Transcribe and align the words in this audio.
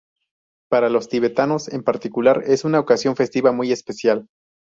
Para 0.67 0.89
los 0.89 1.09
tibetanos 1.09 1.67
en 1.67 1.83
particular 1.83 2.41
es 2.47 2.63
una 2.63 2.79
ocasión 2.79 3.15
festiva 3.15 3.51
muy 3.51 3.71
especial. 3.71 4.25